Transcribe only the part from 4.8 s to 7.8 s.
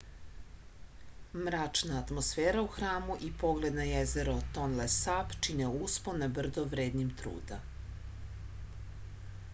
sap čine uspon na brdo vrednim truda